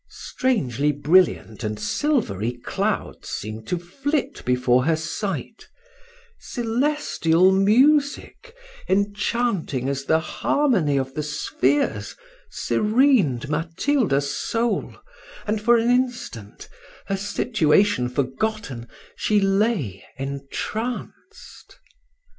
[0.09, 5.67] Strangely brilliant and silvery clouds seemed to flit before her sight:
[6.39, 8.55] celestial music,
[8.89, 12.15] enchanting as the harmony of the spheres,
[12.49, 14.95] serened Matilda's soul,
[15.45, 16.67] and, for an instant,
[17.05, 21.79] her situation forgotten, she lay entranced.